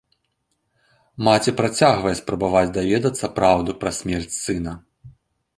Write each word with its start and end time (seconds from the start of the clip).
Маці 1.27 1.51
працягвае 1.59 2.13
спрабаваць 2.21 2.73
даведацца 2.79 3.33
праўду 3.39 3.79
пра 3.85 3.91
смерць 3.99 4.37
сына. 4.43 4.73